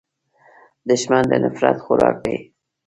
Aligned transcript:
دښمن 0.89 1.23
د 1.27 1.31
نفرت 1.43 1.77
خوراک 1.85 2.15
دی 2.25 2.37